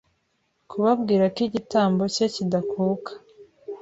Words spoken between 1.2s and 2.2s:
ko igitambo